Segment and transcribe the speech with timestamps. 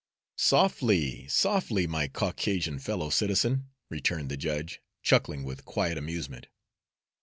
[0.39, 6.47] "Softly, softly, my Caucasian fellow citizen," returned the judge, chuckling with quiet amusement.